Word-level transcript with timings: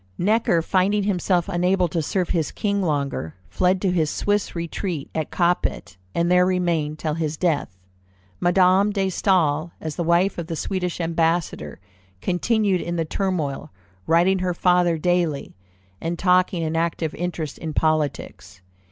Necker 0.17 0.63
finding 0.63 1.03
himself 1.03 1.47
unable 1.47 1.87
to 1.89 2.01
serve 2.01 2.29
his 2.29 2.49
king 2.49 2.81
longer, 2.81 3.35
fled 3.51 3.79
to 3.83 3.91
his 3.91 4.09
Swiss 4.09 4.55
retreat 4.55 5.11
at 5.13 5.29
Coppet, 5.29 5.95
and 6.15 6.31
there 6.31 6.43
remained 6.43 6.97
till 6.97 7.13
his 7.13 7.37
death. 7.37 7.77
Madame 8.39 8.89
de 8.89 9.09
Staël, 9.09 9.69
as 9.79 9.97
the 9.97 10.03
wife 10.03 10.39
of 10.39 10.47
the 10.47 10.55
Swedish 10.55 10.99
ambassador, 10.99 11.79
continued 12.19 12.81
in 12.81 12.95
the 12.95 13.05
turmoil, 13.05 13.69
writing 14.07 14.39
her 14.39 14.55
father 14.55 14.97
daily, 14.97 15.55
and 16.01 16.17
taking 16.17 16.63
an 16.63 16.75
active 16.75 17.13
interest 17.13 17.59
in 17.59 17.71
politics. 17.71 18.63